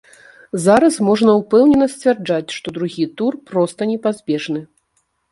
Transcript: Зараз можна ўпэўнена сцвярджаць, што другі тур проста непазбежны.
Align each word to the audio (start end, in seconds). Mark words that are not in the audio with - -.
Зараз 0.67 0.95
можна 1.07 1.33
ўпэўнена 1.41 1.87
сцвярджаць, 1.95 2.55
што 2.59 2.73
другі 2.77 3.05
тур 3.21 3.37
проста 3.51 3.81
непазбежны. 3.91 4.63